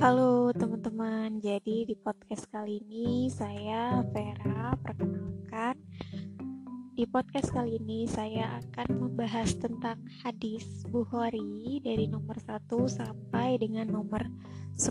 [0.00, 5.76] Halo teman-teman, jadi di podcast kali ini saya Vera perkenalkan.
[6.96, 13.92] Di podcast kali ini saya akan membahas tentang hadis Bukhari dari nomor 1 sampai dengan
[13.92, 14.24] nomor
[14.72, 14.88] 10.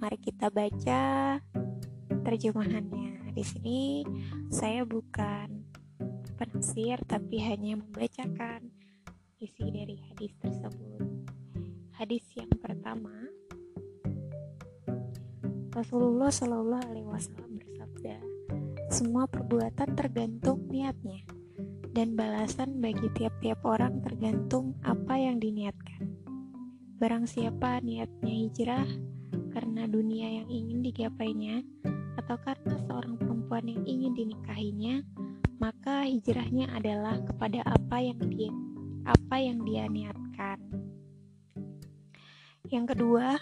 [0.00, 1.36] Mari kita baca
[2.24, 3.36] terjemahannya.
[3.36, 4.00] Di sini
[4.48, 5.60] saya bukan
[6.40, 8.64] penafsir tapi hanya membacakan
[9.36, 11.04] isi dari hadis tersebut.
[11.92, 13.12] Hadis yang pertama
[15.72, 18.20] Rasulullah Shallallahu Alaihi Wasallam bersabda,
[18.92, 21.24] semua perbuatan tergantung niatnya,
[21.96, 26.12] dan balasan bagi tiap-tiap orang tergantung apa yang diniatkan.
[27.00, 28.84] Barang siapa niatnya hijrah
[29.56, 31.64] karena dunia yang ingin digapainya,
[32.20, 35.00] atau karena seorang perempuan yang ingin dinikahinya,
[35.56, 38.52] maka hijrahnya adalah kepada apa yang dia
[39.08, 40.60] apa yang dia niatkan.
[42.68, 43.40] Yang kedua,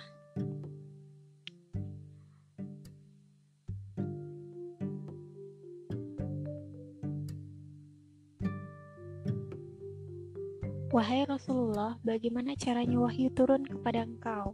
[10.90, 14.50] Wahai Rasulullah, bagaimana caranya wahyu turun kepada engkau?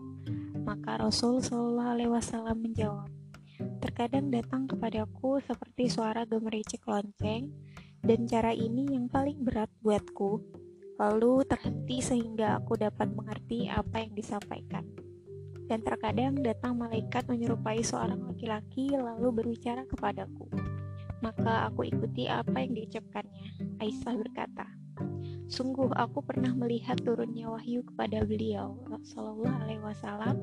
[0.68, 3.08] Maka Rasul Shallallahu Alaihi Wasallam menjawab,
[3.80, 7.56] terkadang datang kepadaku seperti suara gemericik lonceng,
[8.04, 10.44] dan cara ini yang paling berat buatku.
[11.00, 14.84] Lalu terhenti sehingga aku dapat mengerti apa yang disampaikan.
[15.64, 20.52] Dan terkadang datang malaikat menyerupai seorang laki-laki lalu berbicara kepadaku.
[21.24, 23.80] Maka aku ikuti apa yang diucapkannya.
[23.80, 24.68] Aisyah berkata,
[25.46, 30.42] Sungguh aku pernah melihat turunnya wahyu kepada beliau Rasulullah Alaihi Wasallam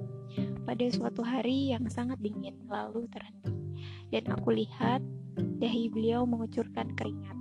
[0.63, 3.51] pada suatu hari yang sangat dingin lalu terhenti
[4.15, 5.03] dan aku lihat
[5.59, 7.35] dahi beliau mengucurkan keringat.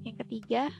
[0.00, 0.72] Yang ketiga,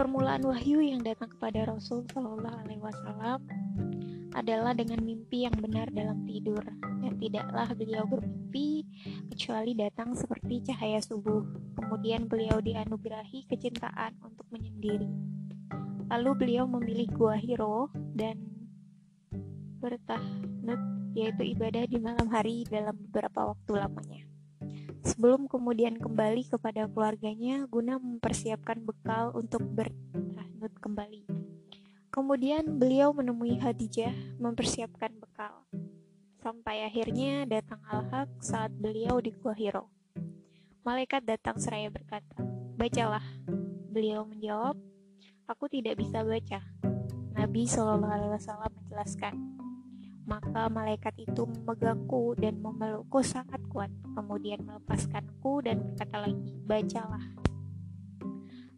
[0.00, 3.45] permulaan wahyu yang datang kepada Rasul Shallallahu Alaihi Wasallam
[4.36, 6.60] adalah dengan mimpi yang benar dalam tidur,
[7.00, 8.84] dan tidaklah beliau bermimpi
[9.32, 11.40] kecuali datang seperti cahaya subuh.
[11.80, 15.08] Kemudian beliau dianugerahi kecintaan untuk menyendiri.
[16.12, 18.44] Lalu beliau memilih gua Hiro dan
[19.80, 20.78] bertahnut,
[21.16, 24.22] yaitu ibadah di malam hari dalam beberapa waktu lamanya.
[25.06, 31.24] Sebelum kemudian kembali kepada keluarganya guna mempersiapkan bekal untuk bertahnut kembali.
[32.16, 35.68] Kemudian beliau menemui Khadijah mempersiapkan bekal.
[36.40, 39.92] Sampai akhirnya datang Al-Haq saat beliau di Gua Hiro.
[40.80, 42.40] Malaikat datang seraya berkata,
[42.80, 43.20] Bacalah.
[43.92, 44.80] Beliau menjawab,
[45.44, 46.64] Aku tidak bisa baca.
[47.36, 49.34] Nabi Shallallahu Alaihi Wasallam menjelaskan,
[50.24, 57.45] maka malaikat itu memegangku dan memelukku sangat kuat, kemudian melepaskanku dan berkata lagi, bacalah.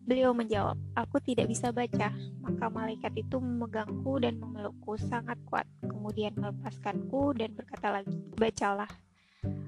[0.09, 2.09] Beliau menjawab, aku tidak bisa baca.
[2.41, 8.89] Maka malaikat itu memegangku dan memelukku sangat kuat, kemudian melepaskanku dan berkata lagi, bacalah.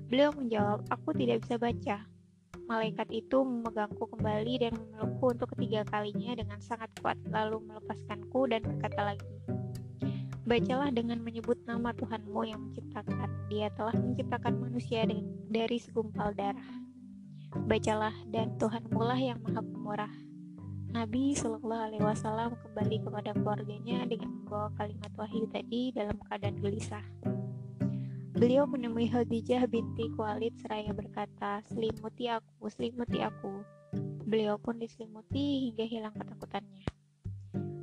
[0.09, 2.09] Beliau menjawab, aku tidak bisa baca.
[2.73, 8.65] Malaikat itu memegangku kembali dan memelukku untuk ketiga kalinya dengan sangat kuat, lalu melepaskanku dan
[8.65, 9.28] berkata lagi,
[10.49, 13.28] Bacalah dengan menyebut nama Tuhanmu yang menciptakan.
[13.53, 15.05] Dia telah menciptakan manusia
[15.53, 16.65] dari segumpal darah.
[17.69, 20.29] Bacalah dan Tuhanmu lah yang maha pemurah
[20.91, 27.06] Nabi Shallallahu Alaihi Wasallam kembali kepada keluarganya dengan membawa kalimat wahyu tadi dalam keadaan gelisah.
[28.34, 33.62] Beliau menemui Khadijah binti Khalid seraya berkata, selimuti aku, selimuti aku.
[34.27, 36.83] Beliau pun diselimuti hingga hilang ketakutannya.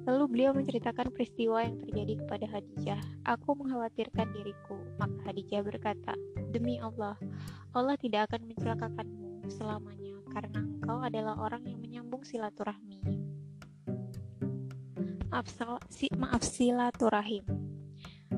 [0.04, 3.00] Lalu beliau menceritakan peristiwa yang terjadi kepada Khadijah.
[3.24, 4.76] Aku mengkhawatirkan diriku.
[5.00, 6.12] Maka Khadijah berkata,
[6.52, 7.16] Demi Allah,
[7.72, 13.04] Allah tidak akan mencelakakanmu selamanya karena engkau adalah orang yang menyambung silaturahmi.
[15.28, 15.52] Maaf,
[15.92, 17.44] si, maaf silaturahim.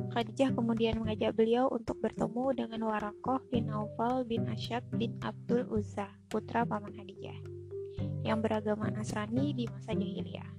[0.09, 6.09] Khadijah kemudian mengajak beliau untuk bertemu dengan Warakoh bin Naufal bin Asyad bin Abdul Uzza,
[6.33, 7.37] putra paman Khadijah,
[8.25, 10.49] yang beragama Nasrani di masa jahiliyah.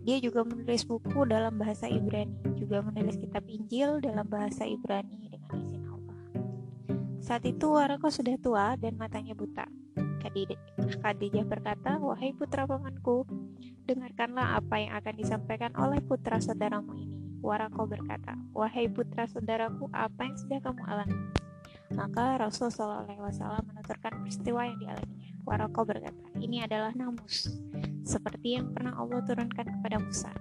[0.00, 5.52] Dia juga menulis buku dalam bahasa Ibrani, juga menulis kitab Injil dalam bahasa Ibrani dengan
[5.52, 6.20] izin Allah.
[7.20, 9.81] Saat itu Warakoh sudah tua dan matanya buta.
[11.02, 13.26] Khadijah berkata, Wahai putra pamanku,
[13.90, 17.18] dengarkanlah apa yang akan disampaikan oleh putra saudaramu ini.
[17.42, 21.18] Warako berkata, Wahai putra saudaraku, apa yang sudah kamu alami?
[21.92, 23.04] Maka Rasul SAW
[23.68, 25.32] menuturkan peristiwa yang dialaminya.
[25.44, 27.50] Warako berkata, ini adalah namus,
[28.06, 30.32] seperti yang pernah Allah turunkan kepada Musa.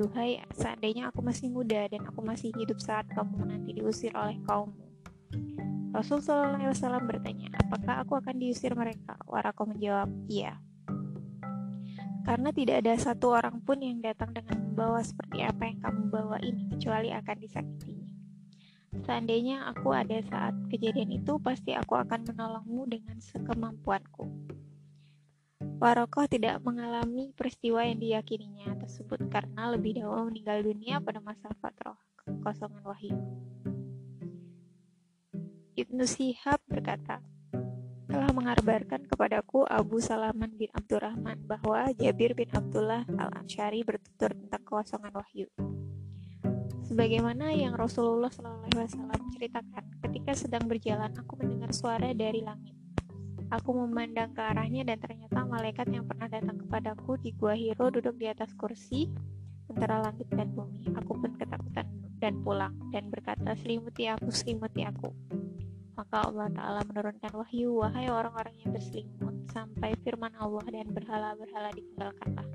[0.00, 4.89] Duhai, seandainya aku masih muda dan aku masih hidup saat kamu nanti diusir oleh kaummu,
[6.00, 6.24] Rasul
[7.04, 9.20] bertanya, apakah aku akan diusir mereka?
[9.28, 10.56] Warakoh menjawab, iya.
[12.24, 16.40] Karena tidak ada satu orang pun yang datang dengan membawa seperti apa yang kamu bawa
[16.40, 18.08] ini, kecuali akan disakitinya.
[19.04, 24.24] Seandainya aku ada saat kejadian itu, pasti aku akan menolongmu dengan sekemampuanku.
[25.84, 32.00] Warokoh tidak mengalami peristiwa yang diyakininya tersebut karena lebih dahulu meninggal dunia pada masa fatroh
[32.24, 33.20] kekosongan wahyu.
[35.78, 37.22] Ibnu Sihab berkata,
[38.10, 45.14] telah mengabarkan kepadaku Abu Salaman bin Abdurrahman bahwa Jabir bin Abdullah al-Ansyari bertutur tentang kekosongan
[45.14, 45.46] wahyu.
[46.90, 52.74] Sebagaimana yang Rasulullah SAW ceritakan, ketika sedang berjalan aku mendengar suara dari langit.
[53.50, 58.18] Aku memandang ke arahnya dan ternyata malaikat yang pernah datang kepadaku di Gua Hiro duduk
[58.18, 59.06] di atas kursi
[59.70, 60.90] antara langit dan bumi.
[60.98, 61.86] Aku pun ketakutan
[62.18, 65.10] dan pulang dan berkata, selimuti aku, selimuti aku.
[66.00, 72.48] Maka Allah Ta'ala menurunkan wahyu, wahai orang-orang yang berselimut, sampai firman Allah dan berhala-berhala ditinggalkanlah.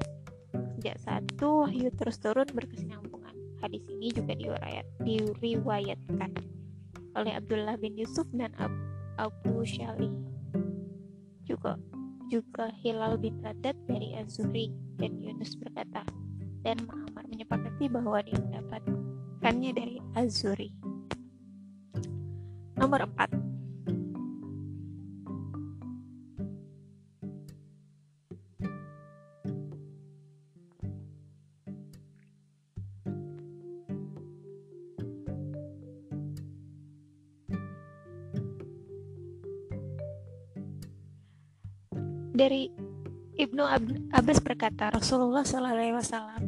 [0.81, 3.38] Sejak saat itu, wahyu terus turun berkesinambungan.
[3.62, 6.31] Hadis ini juga diriwayat, diriwayatkan
[7.13, 8.81] oleh Abdullah bin Yusuf dan Abu,
[9.21, 10.09] Abu Syali.
[11.45, 11.77] Juga
[12.33, 16.01] juga Hilal bin Radat dari Az-Zuhri dan Yunus berkata,
[16.65, 20.74] dan Muhammad menyepakati bahwa dia mendapatkannya dari Az-Zuhri.
[22.75, 23.45] Nomor 4.
[42.36, 42.68] Dari
[43.39, 43.63] Ibnu
[44.12, 45.88] Abbas berkata, Rasulullah SAW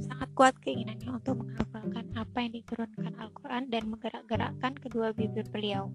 [0.03, 5.87] sangat kuat keinginannya untuk menghafalkan apa yang diturunkan Al-Quran dan menggerak-gerakkan kedua bibir beliau.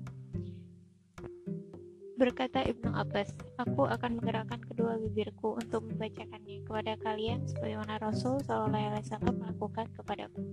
[2.20, 9.00] Berkata Ibnu Abbas, aku akan menggerakkan kedua bibirku untuk membacakannya kepada kalian sebagaimana Rasul SAW
[9.32, 10.44] melakukan kepadaku.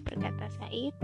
[0.00, 0.96] Berkata Said,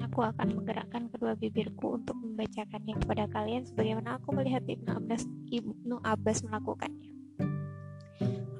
[0.00, 5.96] aku akan menggerakkan kedua bibirku untuk membacakannya kepada kalian sebagaimana aku melihat Ibnu Abbas, Ibnu
[6.00, 7.12] Abbas melakukannya.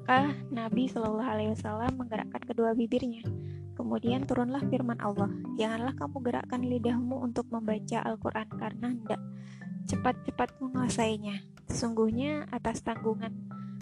[0.09, 3.25] Maka Nabi Shallallahu Alaihi Wasallam menggerakkan kedua bibirnya.
[3.89, 9.17] Kemudian turunlah firman Allah, janganlah kamu gerakkan lidahmu untuk membaca Al-Quran karena hendak
[9.89, 11.41] cepat-cepat menguasainya.
[11.65, 13.33] Sesungguhnya atas tanggungan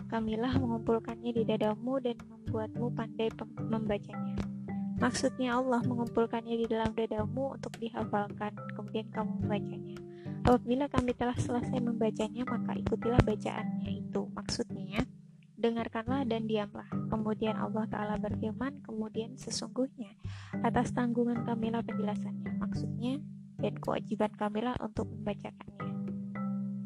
[0.07, 3.27] kamilah mengumpulkannya di dadamu dan membuatmu pandai
[3.59, 4.39] membacanya.
[4.95, 10.00] Maksudnya Allah mengumpulkannya di dalam dadamu untuk dihafalkan, kemudian kamu membacanya.
[10.48, 14.24] Apabila kami telah selesai membacanya, maka ikutilah bacaannya itu.
[14.31, 15.03] Maksudnya,
[15.57, 16.86] dengarkanlah dan diamlah.
[17.09, 20.13] Kemudian Allah Ta'ala berfirman, kemudian sesungguhnya
[20.62, 22.62] atas tanggungan kamilah penjelasannya.
[22.62, 23.19] Maksudnya,
[23.57, 25.89] dan kewajiban kamilah untuk membacakannya.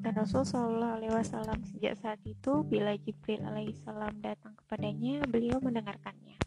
[0.02, 6.42] Dan Rasul Shallallahu Alaihi Wasallam sejak saat itu bila Jibril Alaihissalam datang kepadanya, beliau mendengarkannya.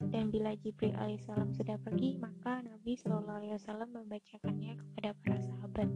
[0.00, 5.88] Dan bila Jibril Alaihissalam sudah pergi, maka Nabi Shallallahu Alaihi Wasallam membacakannya kepada para sahabat.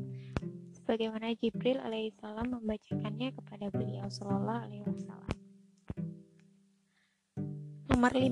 [0.73, 5.44] Sebagaimana Jibril Alaihissalam membacakannya kepada beliau Shallallahu Alaihi Wasallam.
[7.95, 8.27] Nomor 5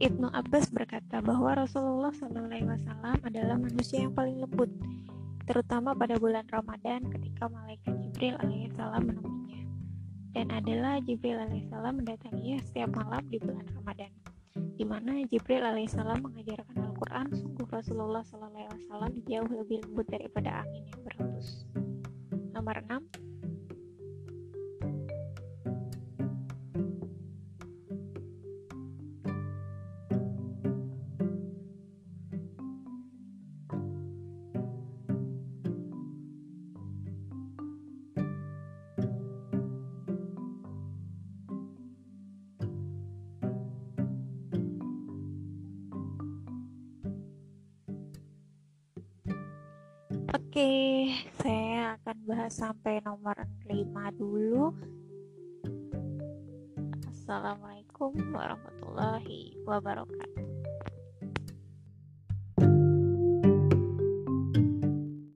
[0.00, 2.48] Ibnu Abbas berkata bahwa Rasulullah SAW
[3.28, 4.72] adalah manusia yang paling lembut,
[5.44, 9.68] terutama pada bulan Ramadan ketika malaikat Jibril alaihissalam menemuinya,
[10.32, 14.08] dan adalah Jibril alaihissalam mendatanginya setiap malam di bulan Ramadan,
[14.80, 17.36] di mana Jibril alaihissalam mengajarkan Al-Quran.
[17.36, 21.68] Sungguh Rasulullah SAW jauh lebih lembut daripada angin yang berhembus.
[22.56, 23.23] Nomor 6
[50.54, 51.10] Oke,
[51.42, 53.34] saya akan bahas sampai nomor
[53.66, 54.70] 5 dulu.
[57.10, 60.53] Assalamualaikum warahmatullahi wabarakatuh.